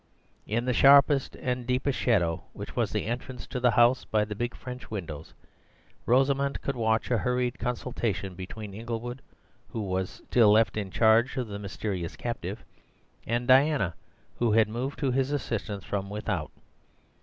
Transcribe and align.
In 0.47 0.65
the 0.65 0.73
sharpest 0.73 1.35
and 1.35 1.67
deepest 1.67 1.99
shadow, 1.99 2.41
which 2.53 2.75
was 2.75 2.91
the 2.91 3.05
entrance 3.05 3.45
to 3.45 3.59
the 3.59 3.69
house 3.69 4.03
by 4.03 4.25
the 4.25 4.33
big 4.33 4.55
French 4.55 4.89
windows, 4.89 5.35
Rosamund 6.07 6.59
could 6.63 6.75
watch 6.75 7.11
a 7.11 7.19
hurried 7.19 7.59
consultation 7.59 8.33
between 8.33 8.73
Inglewood 8.73 9.21
(who 9.69 9.81
was 9.81 10.09
still 10.09 10.51
left 10.51 10.75
in 10.75 10.89
charge 10.89 11.37
of 11.37 11.49
the 11.49 11.59
mysterious 11.59 12.15
captive) 12.15 12.63
and 13.27 13.47
Diana, 13.47 13.93
who 14.39 14.51
had 14.53 14.69
moved 14.69 14.97
to 15.01 15.11
his 15.11 15.31
assistance 15.31 15.83
from 15.85 16.09
without. 16.09 16.49